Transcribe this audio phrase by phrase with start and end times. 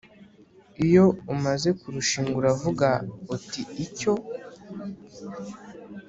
[0.85, 2.87] Iyo umaze kurushinga uravuga
[3.35, 4.13] uti icyo